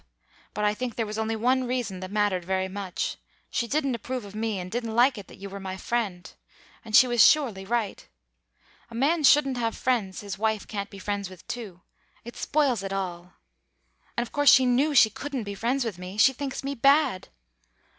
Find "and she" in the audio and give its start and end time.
6.83-7.05